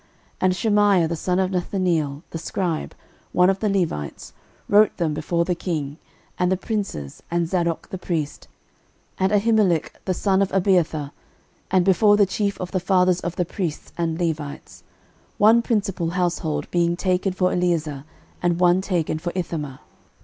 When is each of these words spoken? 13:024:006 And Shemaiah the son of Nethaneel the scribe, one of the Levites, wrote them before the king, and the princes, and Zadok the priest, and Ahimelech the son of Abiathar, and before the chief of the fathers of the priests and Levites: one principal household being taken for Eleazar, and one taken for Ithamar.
13:024:006 0.01 0.09
And 0.41 0.55
Shemaiah 0.55 1.07
the 1.09 1.15
son 1.15 1.37
of 1.37 1.51
Nethaneel 1.51 2.23
the 2.31 2.37
scribe, 2.39 2.95
one 3.33 3.51
of 3.51 3.59
the 3.59 3.69
Levites, 3.69 4.33
wrote 4.67 4.97
them 4.97 5.13
before 5.13 5.45
the 5.45 5.53
king, 5.53 5.97
and 6.39 6.51
the 6.51 6.57
princes, 6.57 7.21
and 7.29 7.47
Zadok 7.47 7.89
the 7.89 7.99
priest, 7.99 8.47
and 9.19 9.31
Ahimelech 9.31 9.91
the 10.05 10.15
son 10.15 10.41
of 10.41 10.51
Abiathar, 10.51 11.11
and 11.69 11.85
before 11.85 12.17
the 12.17 12.25
chief 12.25 12.59
of 12.59 12.71
the 12.71 12.79
fathers 12.79 13.19
of 13.19 13.35
the 13.35 13.45
priests 13.45 13.93
and 13.95 14.19
Levites: 14.19 14.81
one 15.37 15.61
principal 15.61 16.09
household 16.09 16.67
being 16.71 16.95
taken 16.97 17.31
for 17.31 17.51
Eleazar, 17.51 18.03
and 18.41 18.59
one 18.59 18.81
taken 18.81 19.19
for 19.19 19.31
Ithamar. 19.35 19.81